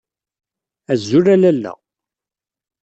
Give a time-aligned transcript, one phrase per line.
[0.93, 1.73] Azul a lalla.